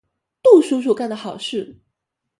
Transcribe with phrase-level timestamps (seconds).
[0.41, 1.77] 杜叔叔干的好事。